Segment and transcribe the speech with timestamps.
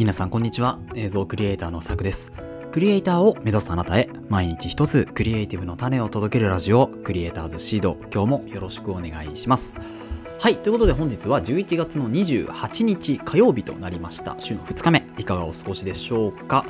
[0.00, 0.78] 皆さんこんにちは。
[0.94, 2.32] 映像クリエイターのさくです。
[2.72, 7.98] クリエイターを目指すあなたへ毎日一つクリエイティブの種を届けるラジオクリエイターズシード。
[8.10, 9.78] 今日もよろしくお願いします。
[10.38, 14.36] はいということで本日は11月の28日火曜日となりました。
[14.38, 16.64] 週の2日目いかがお過ごしでしょうか、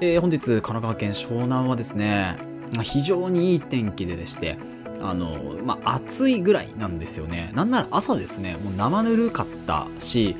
[0.00, 2.38] えー、本日神奈川県湘南はですね
[2.80, 4.56] 非常にいい天気ででして
[5.02, 7.50] あの、まあ、暑いぐらいなんですよね。
[7.54, 10.36] なんなら朝ですね、もう生ぬるかったし、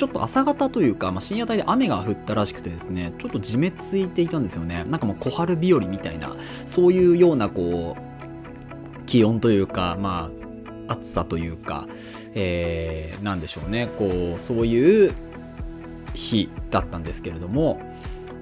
[0.00, 4.82] ちょっと朝方というか、まあ、深夜帯で雨が降ったらしくてですね、ちょっとじめついていたんですよね。
[4.84, 10.30] なんかもう小春日和みたいな、そういうようなこう、気温というか、ま
[10.88, 11.86] あ、暑さというか、
[12.32, 15.12] えー、なんでしょうね、こう、そういう
[16.14, 17.78] 日だったんですけれども、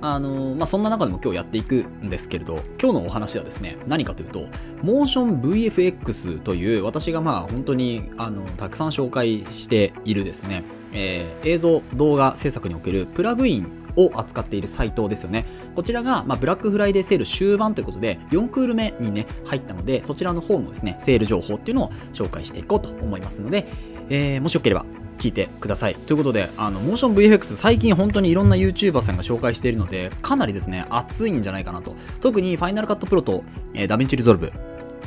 [0.01, 4.47] あのまあ、そんな中でも今日やっていくんですけれど、今日のお話はですね、何かというと、
[4.85, 15.45] モーション VFX という私がまあ本当にあのたくさん紹介しているですね、えー、映像、動画制作におけるプラグインを扱っているサイトですよね。
[15.75, 23.67] こちらが、まあ、ブラックフライデーセール終盤ということで、4クール目にね、入ったので、そちらの方のですね、セール情報っていうのを紹介していこうと思いますので、
[24.09, 24.87] えー、もしよければ
[25.19, 25.95] 聞いてください。
[25.95, 31.97] ということで、あの、 motionVFX 最近本当にいろんな YouTuber さんが紹介しているので、かなりですね、熱いんじゃないかなと。
[32.21, 34.53] 特に Final Cut Pro と、えー、 DaVinci Resolve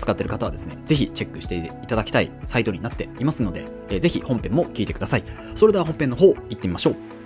[0.02, 5.24] 使ってる方はですね、ぜひチェックしていただきたいサイトになっていますので、えー、ぜひ本編も聞いてください。
[5.54, 7.21] それでは本編の方、行ってみましょう。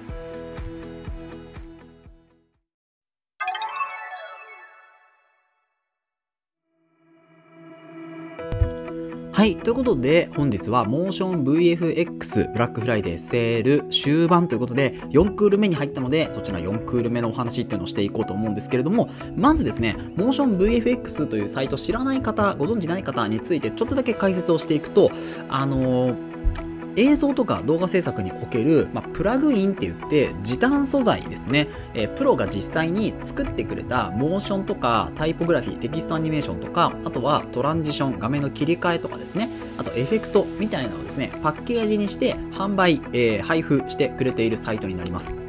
[9.45, 9.57] はい。
[9.57, 19.07] ということで、本日はモーション VFX ブラックフライデーセール終盤ということで、4クール目に入ったので、そちら4クール目のお話っていうのをしていこうと思うんですけれども、
[19.37, 25.11] まずですね、モーション VFX というサイト知らない方、ご存知ない方についてちょっとだけ解説をしていくと、
[25.47, 26.34] あのー
[26.97, 39.49] 映像とか動画制作における、まあ、プラグインって言って時短素材ですね、えー、プロが実際に作ってくれたモーションとかタイポグラフィーテキストアニメーションとかあとはトランジション画面の切り替えとかですね。
[39.77, 45.44] あとエフェクトみたいなのをですねパッケージにして販売、えー、配布してくれているサイトになります。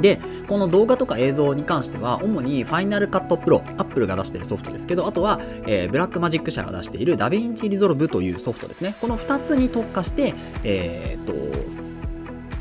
[0.00, 8.94] で、この動画とか映像に関しては、主に Final Cut Pro、Apple が出しているソフトですけど、あとは、えー、ブラックマジック社が出している DaVinci Resolve というソフトですね。
[9.00, 10.34] この2つに特化して、
[10.64, 12.03] えー、っと、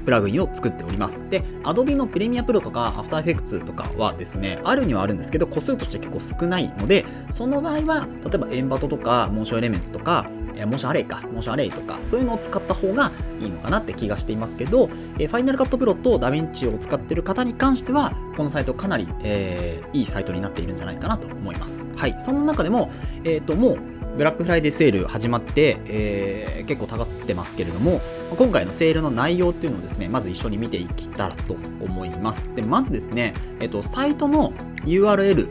[0.03, 1.19] プラグインを作っております。
[1.29, 11.21] で、Adobe の Premiere Pro とか After Effects とかはですね、あるにはあるんですけど、個数として結構少ないので、その場合は、例えば Envato とか、 Motion Elements とか、え Motion Array か、
[11.31, 21.87] Motion Array とか、そういうのを使った方がいいのかなって気がしていますけど、え Final Cut Pro と DaVinci を使ってる方に関しては、このサイトかなり、えー、いいサイトになっているんじゃないかなと思います。
[21.95, 22.15] はい。
[22.19, 22.91] その中でも、
[23.23, 23.77] えっ、ー、と、もう、
[24.15, 27.99] ブラックフライデーセール始まって、えー、結構高ってますけれども、
[28.37, 32.47] 今回のセールの内容っていうのをですね、まず一緒に見ていけたらと思います。
[32.55, 34.51] で、まずですね、えっと、サイトの
[34.85, 35.49] URL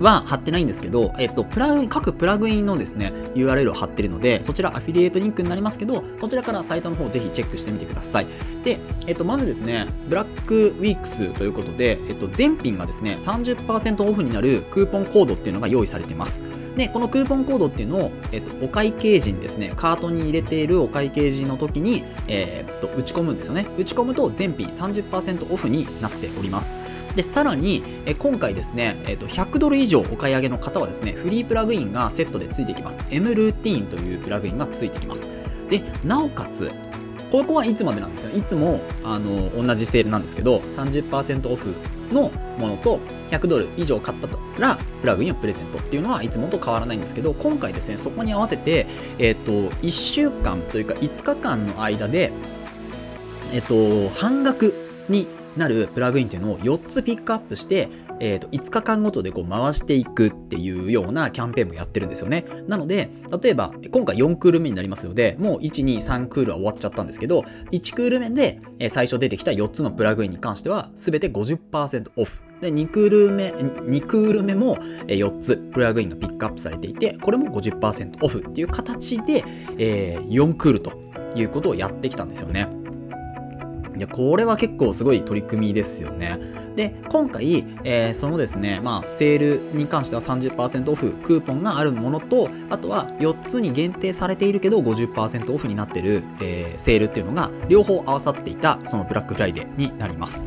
[0.00, 8.26] は貼ってないんですけど、えっと、プラグ各プラグインのですね、URL を貼ってるので、そちらアフィリエイトリンクになりますけど、そちらからサイトの方ぜひチェックしてみてください。
[8.64, 16.42] で、えっと、まずですね、ブラックウィークスということで、えっと、全品がですね、30%オフになるクーポンコードっていうのが用意されています。
[16.78, 23.66] で、このクーポンコードっていうのを、えっと、お会計時にですね、カートに入れているお会計時の時に、えー、っと、打ち込むんですよね。
[23.76, 26.76] 打ち込むと全品30%オフになっております。
[27.16, 33.00] で、さらに、え今回ですね、えっと、100ドル以上お買い上げの方はですね、フリープラグインがセットでついてきます。
[33.10, 35.28] M ルーティーンというプラグインがついてきます。
[35.68, 36.70] で、なおかつ、
[37.32, 38.38] ここはいつまでなんですよ。
[38.38, 41.74] いつも、あの、同じセールなんですけど、30%オフ
[42.12, 42.98] のものと
[43.30, 44.28] 100ドル以上買った
[44.60, 48.86] らプラグインをプレゼントっていうのはいつもと変わらないんですけど今回ですねそこに合わせて、
[49.18, 52.32] えっ、と1週間というか5日間の間で
[53.52, 54.74] えっ、と半額
[55.08, 55.26] に
[55.56, 57.88] なるプラグインっていうのを4つピックアップして、
[58.20, 62.44] えー、と5日間ごとでこう回していくっていうようなキャンペーンもやってるんですよね。
[62.66, 63.10] なので、
[63.42, 72.40] 例えば今回4クール目になりますので、もう1、2、3クールは終わっちゃったんですけど、1クール目で最初出てきた4つのプラグインに関しては全て50%オフ。
[72.60, 74.76] で、2クール目、2クール目も
[75.06, 79.44] 4つプラグインがピックアップされていて、これも50%オフっていう形で、
[79.78, 80.92] えー、4クールと
[81.36, 82.68] いうことをやってきたんですよね。
[83.96, 86.38] いや、これは結構すごい取り組みですよね。
[86.76, 100.46] で、今回、えー、そのですね、まあ、セールに関しては30%オフクーポンがあるものと、あとは4つに限定されているけど50%オフになってる、えー、セールっていうのが両方合わさっていた、そのブラックフライデーになります。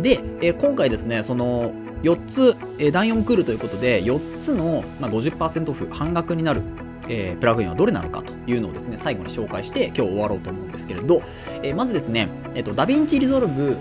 [0.00, 1.72] で、えー、今回ですね、その
[2.02, 6.62] 4つ、え、第4クールということで、4つの、まあ、50%オフ半額になる
[7.08, 11.22] えー、プラグインはどれなのかというのをですね、最後に紹介して今日終わろうと思うんですけれど、
[11.62, 13.76] えー、まずですね、えっ、ー、と、 DaVinci Resolve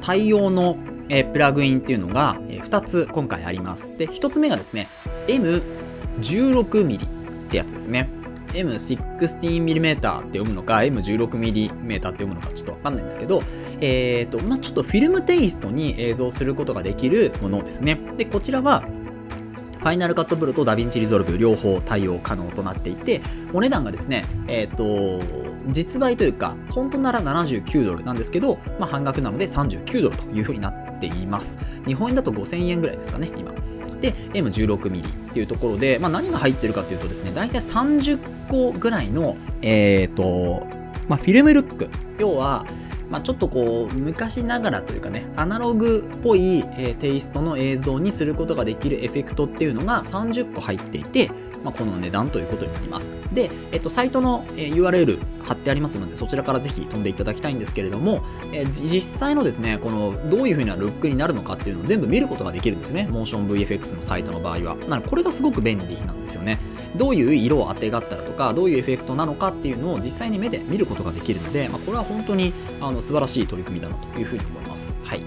[0.00, 0.76] 対応の、
[1.08, 3.90] えー、プラグインっていうのが、えー、2つ今回あります。
[3.96, 4.88] で、1つ目がですね、
[5.28, 7.08] M16mm っ
[7.50, 8.08] てやつですね。
[8.54, 13.42] M16mm って読むのか M16mm って読むのかちょっとわかんないんですけど、
[13.80, 18.00] えーとまあ、ちょっとフィルムテイストに映像することができるものですね。
[18.16, 18.84] で、こちらは
[19.84, 23.20] Final Cut Pro と DaVinci Resolve 両方対応可能となっていて、
[23.52, 25.20] お値段がですね、えっ、と、
[25.68, 31.58] 実売というか、本当なら79ドルなんですけど、まあ、半額なので39ドルという風になっています。
[31.86, 33.52] 日本円だと5000円ぐらいですかね、今。
[34.00, 40.66] で M16mm っていうところで、まあ、何が入ってるかっていうとですね大体30個ぐらいの、えーと
[41.08, 41.88] まあ、フィルムルック
[42.18, 42.66] 要は
[43.10, 51.30] まあ、ちょっとこう昔ながらというかねアナログっぽい、えー、テイストの映像にすることができるエフェクトっていうのが30個入っていて
[51.64, 53.10] まあ、この値段ということになります。
[53.32, 58.22] で、えっと、サイトのえ URL 貼ってありますので、そちらからぜひ飛んでいただきたいんですけれども、
[58.52, 63.08] え実際のですね、このどういう風なルックになるのかっていうのを全部見ることができるんですね。
[63.10, 64.76] モーション VFX のサイトの場合は。
[64.88, 66.58] なので、これがすごく便利なんですよね。
[66.96, 74.98] どういう色を当てがったらとか、どういうエフェクトなのかっていうのを実際に目で見ることができるので、まあ、これは本当にあの素晴らしい取り組みだなというふうに思います。
[75.04, 75.20] はい。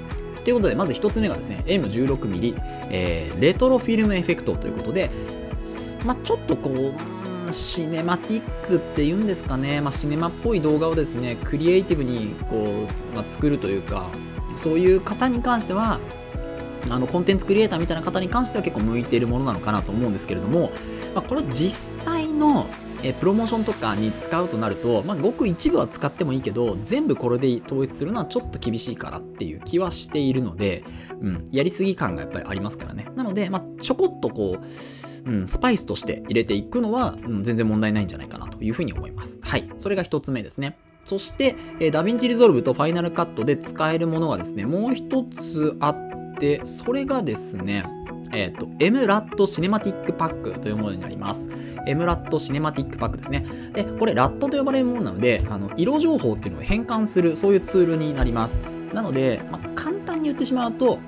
[0.43, 2.55] ということで、まず1つ目がですね、M16mm、
[2.89, 5.11] えー、レトロフィルムエフェクトということで、
[6.05, 14.07] まあ、ちょっとこう、シネマティックっていうんですかね、まあ、シネマっぽい動画をですね、クリエイティブにこう、まあ、作るというか、
[14.55, 15.99] そういう方に関しては、
[16.89, 20.71] あのコンテンツクリエイターみたいな方に関しては結構向いているものなのかなと思うんですけれども、
[21.17, 22.67] まあ、これ実際の
[23.01, 30.83] えプロモーションとかに使うとなると、まあ、ごく一部は使ってもいいけど全部これで統一するのはちょっと厳しいからっていう気はしているので、
[31.19, 34.65] うん、やりすぎ感がやっぱりありますからねなので、まあ、ちょこっとこう
[35.27, 39.41] うん、スパイスとして入れていくのは、うん、全然問題ないんじゃないかなというふうに思います。
[39.41, 39.69] はい。
[39.77, 40.77] それが一つ目ですね。
[41.03, 47.83] そして、え、 DaVinci Resolve と Final Cut で使えるものがですね、もう一つあって、それがですね、
[48.33, 51.49] えっ、ー、と、MRAT シネマティックパックというものになります。
[51.85, 53.45] MRAT シネマティックパックですね。
[53.73, 58.59] で、これ RAT と呼ばれるものなので、あの色情報っていうのを変換する、そういうツールになります。
[58.93, 60.99] なので、まあ、簡単に言ってしまうと、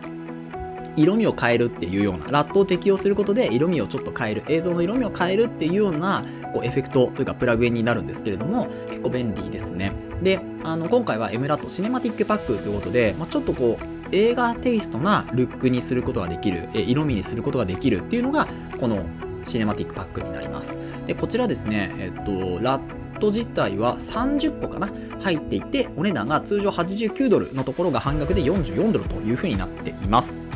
[0.95, 18.47] 色味を変えるっていうようなラットを適用することで色味をちょっと変える映像の色味を変えるっていうようなこうエフェクトというかプラグインになるんですけれども結構便利ですねであの今回は M ラットシネマティックパックということで、まあ、ちょっとこう映画テイストなルックにすることができるえ色味にすることができるっていうのが
[18.79, 19.05] この
[19.43, 24.89] シネマティックパックになりますでこちらですねえっとラット自体は30個かな
[25.21, 30.49] 入っていてお値段が通常89ドルのところが半額で44ドルというふうになっています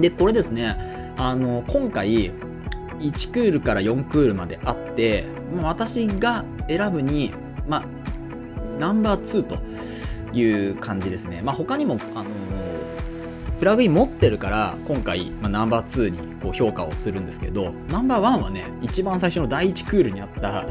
[0.00, 0.76] で、これですね、
[1.16, 2.32] あの、今回、
[3.00, 7.32] 1クールから4クールまであって、もう私が選ぶに、
[7.66, 7.84] まあ、
[8.78, 9.58] ナンバー2と
[10.36, 11.42] いう感じですね。
[11.42, 12.30] まあ、他にも、あの
[13.58, 20.64] プラグイン持ってるから今回、まあ、ナンバー2にこう評価をするんですけどナンバー1はね一番最初の第1クールにあった、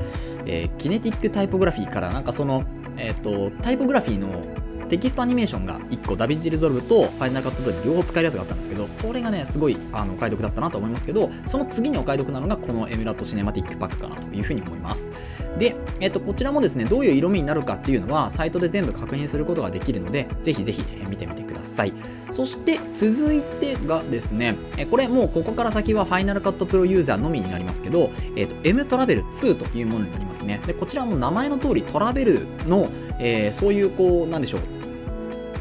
[0.45, 2.63] えー、 kinetic typography からなんかその、
[2.98, 4.57] えーとタイポグラフィーの
[4.88, 15.12] テキストアニメーションが1個 DaVinci Resolve と Final Cut Pro で両方使えるやつがあったんですけどそれがねすごいあのお買い得だったなと思いますけどその次にお買い得なのがこの mLUT Cinematic Pack かなというふうに思います。
[15.57, 21.46] で、えっと、こちらもですねどういう色味になるかっていうのはサイトで全部確認することができるのでぜひぜひ見てみてください。
[21.68, 21.94] さい
[22.31, 24.56] そして続いてがですね
[24.90, 34.62] これもうここから先はファイナルカットプロユーザーのみになりますけど、えっと、M トラベル2というものになりますねでこちらも名前の通りトラベルの、えー、そういうこうなんでしょう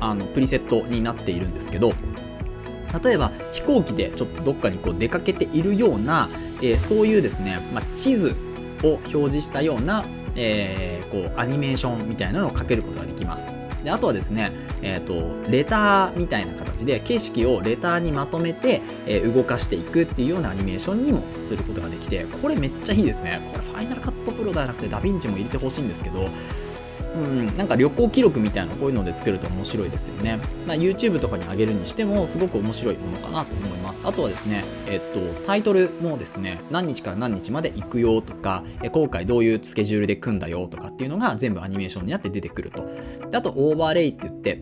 [0.01, 1.93] あのプリセットになっているんですけど
[3.03, 6.29] 例えば飛行機でちょっとどっかにこう出かけているような、
[6.63, 8.35] えー、そういうですね、まあ、地図
[8.83, 13.66] を表示したような、えー、こうアニメーションみたいなのをかけることができます。
[13.87, 14.51] であとはですね、
[14.83, 23.49] えーと、レターみたいな形で景色をレターにまとめて、えー、動かしていくっていうようなアニメーションにもすることができてこれめっちゃいいですね。
[23.53, 26.29] これファイナルカットプロではなくてダヴィンチも入れてほしいんですけど
[27.15, 30.39] うん、なんか旅行記録みたいなこういうので作ると面白いですよね。
[30.67, 34.03] まあ、YouTube とかに上げるにしてもすごく面白いものかなと思います。
[34.05, 42.87] あとはですね、えっと、タイトルもですね、何日から何日まで行くよとか、え今回どういうスケジュールで組んだよとかっていうのが全部アニメーションになって出てくると。
[43.31, 44.61] であと、オーバーレイって言って、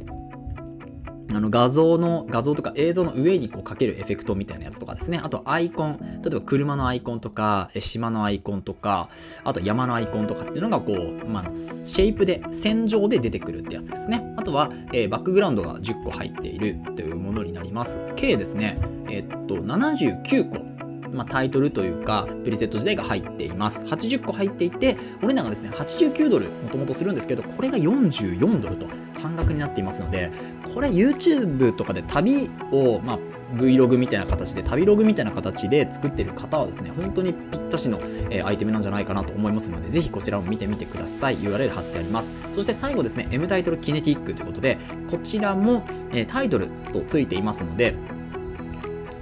[1.34, 5.20] あの画像の、画像とか映像の上にこうかけるエフェクトみたいなやつとかですね。
[5.22, 6.20] あとアイコン。
[6.22, 9.08] 例えば車のアイコンとか、島のアイコンとか、
[9.42, 14.34] あと山のアイコンとかっていうのがこう、まあ、シェイプで、線上で出てくるってやつですね。
[14.36, 17.98] あとは、えー、バックグラウンドが10個入っているというものになります。
[18.16, 20.73] 計ですね、えー、っと、79個
[21.14, 23.86] まあ、タイトルというか、プリセット時代が入っています。
[23.86, 28.86] 80個入っていて、お値段がですね、89ドルもともとするんですけど、これが44ドルと、
[29.24, 30.30] 半額になっていますので
[30.74, 33.18] これ YouTube とかで旅を、まあ、
[33.54, 44.78] Vlog みたいな形で旅ログみたいな形で作ってる方はですね本当にぴったしの、え、アイテムなんじゃないかなと思いますのでぜひこちらも見てみてください URL 貼ってありますそして最後ですね M タイトルキネティックということで
[45.10, 47.94] こちらも、え、タイトルとついていますので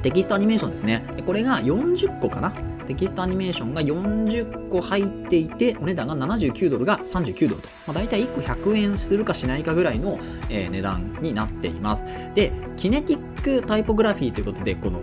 [0.03, 1.05] テキストアニメーションですね。
[1.25, 2.53] これが40個かな。
[2.87, 10.19] テキストアニメーションが40個入っていて、お値段が79ドルが39ドルと、まあ、大体1個100円するかしないかぐらいの、
[10.49, 12.05] えー、値段になっています。
[12.35, 15.03] で、 kinetic typography ということで、この、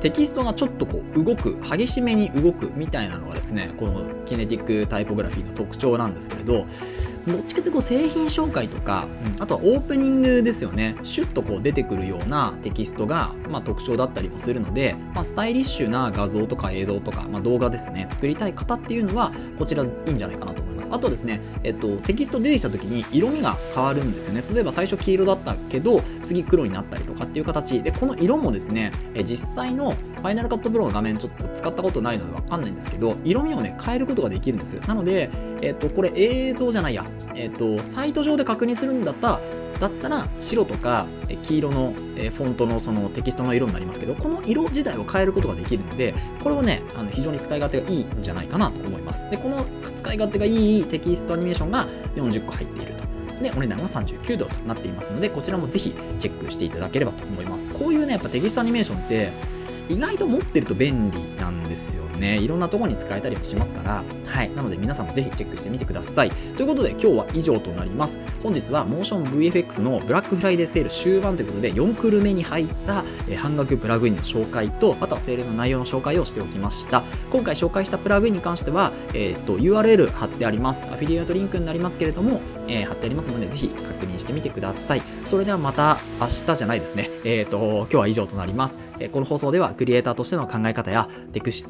[0.00, 6.66] テキストがちょっとこう動く、激しめに動くみたいなのがですね、この kinetic typography の特徴なんですけれど、
[7.26, 9.06] どっちかというと製品紹介とか、
[9.38, 10.96] あとはオープニングですよね。
[11.02, 20.69] シュッとこう出てくるようなテキストが、まあ、特徴だったりもするので、まあ、スタイリッシュな画像とか映像とか、まあ、動画ですね、作りたい方っていうのは、こちらいいんじゃないかなと思います。
[20.90, 24.42] あとですね、えっと、テキスト出てきた時に色味が変わるんですよね。
[24.52, 34.82] 例えば最初黄色だったけど、次黒になったりとかっていう形で、この色もですね、え実際のファイナルカットプロの画面ちょっと使ったことないのでわかんないんですけど、色味をね、変えることができるんですよ。
[34.86, 35.30] なので、
[35.62, 39.40] えっと、これ映像じゃないや、えっと、サイト上で確認するんだったら、
[39.80, 41.06] だったら白とか
[41.42, 49.28] 黄色のフォントのそのテキストの色になりますけどこの色自体を変えることができるのでこれはねあの非常に使い勝手がいいんじゃないかなと思います。
[49.30, 49.64] でこの
[49.96, 53.00] 使い勝手がいいテキストアニメーションが40個入っていると。
[53.42, 57.66] でお値段が39ドルとなっていますのでこちらもぜひチェックしていただければと思います。
[57.70, 59.30] こういうねやっぱテキストアニメーションって
[59.90, 62.38] 意外と持ってると便利なんですよね。
[62.38, 64.50] いろんなとこに使えたりもしますから、はい。
[64.54, 66.30] なので皆さんもぜひチェックしてみてください。
[66.30, 68.16] ということで今日は以上となります。
[68.40, 73.04] 本日はモーション VFX のブラックフライデーセール終盤ということで4クール目に入った、
[73.36, 77.02] 半額プラグインの紹介と、あとはセールの内容の紹介をしておきました。
[77.32, 80.88] 今回紹介したプラグインに関しては、えっ、と、URL 貼ってあります。
[80.88, 85.02] アフィリエイトリンクになりますけれども、えー、貼ってありますので、ぜひ確認してみてください。
[85.24, 87.10] それではまた明日じゃないですね。
[87.24, 88.89] えっ、と、今日は以上となります。
[89.08, 91.64] この放送ではクリエイターとしての考え方やテクシ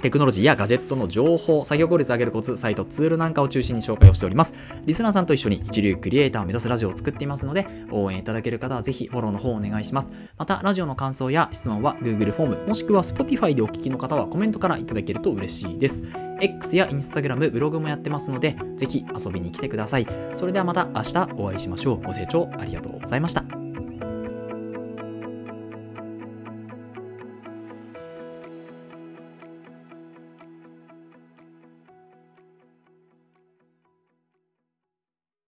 [0.00, 4.54] テクノロジーやガジェットの情報、作業効率を上げるコツ、サイト、ツールなんかを中心に紹介をしております。
[4.86, 10.12] リスナーさんと一緒に一流クリエイターを目指すラジオを作っていますので、応援いただける方はぜひフォローの方をお願いします。
[10.38, 16.02] また、ラジオの感想や質問は Google フォーム、もしくは Spotify でお聞きの方はコメントからいただけると嬉しいです。
[16.40, 20.06] X や Instagram、ブログもやってますので、ぜひ遊びに来てください。
[20.32, 22.02] それではまた明日お会いしましょう。
[22.02, 23.44] ご清聴ありがとうございました。